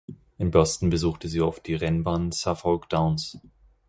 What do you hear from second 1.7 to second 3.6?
Rennbahn Suffolk Downs.